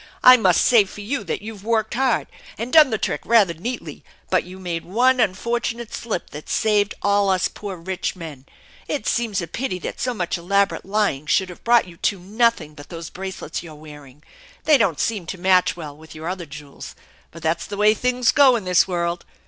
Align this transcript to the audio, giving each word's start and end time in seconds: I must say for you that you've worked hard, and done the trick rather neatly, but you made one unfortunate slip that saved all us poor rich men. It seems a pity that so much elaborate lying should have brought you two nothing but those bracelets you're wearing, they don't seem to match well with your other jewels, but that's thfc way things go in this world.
I 0.23 0.35
must 0.35 0.65
say 0.65 0.85
for 0.85 1.01
you 1.01 1.23
that 1.25 1.43
you've 1.43 1.63
worked 1.63 1.93
hard, 1.93 2.25
and 2.57 2.73
done 2.73 2.89
the 2.89 2.97
trick 2.97 3.21
rather 3.23 3.53
neatly, 3.53 4.03
but 4.31 4.43
you 4.43 4.57
made 4.57 4.83
one 4.83 5.19
unfortunate 5.19 5.93
slip 5.93 6.31
that 6.31 6.49
saved 6.49 6.95
all 7.03 7.29
us 7.29 7.47
poor 7.47 7.77
rich 7.77 8.15
men. 8.15 8.47
It 8.87 9.05
seems 9.05 9.43
a 9.43 9.47
pity 9.47 9.77
that 9.77 9.99
so 10.01 10.15
much 10.15 10.39
elaborate 10.39 10.85
lying 10.87 11.27
should 11.27 11.49
have 11.49 11.63
brought 11.63 11.87
you 11.87 11.97
two 11.97 12.17
nothing 12.19 12.73
but 12.73 12.89
those 12.89 13.11
bracelets 13.11 13.61
you're 13.61 13.75
wearing, 13.75 14.23
they 14.63 14.79
don't 14.79 14.99
seem 14.99 15.27
to 15.27 15.37
match 15.37 15.77
well 15.77 15.95
with 15.95 16.15
your 16.15 16.27
other 16.27 16.47
jewels, 16.47 16.95
but 17.29 17.43
that's 17.43 17.67
thfc 17.67 17.77
way 17.77 17.93
things 17.93 18.31
go 18.31 18.55
in 18.55 18.63
this 18.63 18.87
world. 18.87 19.23